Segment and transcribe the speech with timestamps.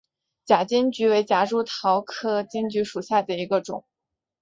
[0.45, 3.85] 假金桔为夹竹桃科假金桔属下的一个种。